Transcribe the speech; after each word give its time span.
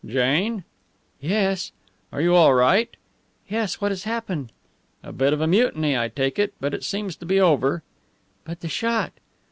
"Jane?" 0.03 0.63
"Yes!" 1.19 1.71
"Are 2.11 2.21
you 2.21 2.33
all 2.33 2.55
right?" 2.55 2.89
"Yes, 3.47 3.79
what 3.79 3.91
has 3.91 4.03
happened?" 4.05 4.51
"A 5.03 5.11
bit 5.13 5.31
of 5.31 5.47
mutiny, 5.47 5.95
I 5.95 6.07
take 6.07 6.39
it; 6.39 6.55
but 6.59 6.73
it 6.73 6.83
seems 6.83 7.15
to 7.17 7.25
be 7.27 7.39
over." 7.39 7.83
"But 8.43 8.61
the 8.61 8.67
shot!" 8.67 9.13